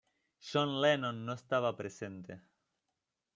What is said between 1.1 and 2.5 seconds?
no estaba presente.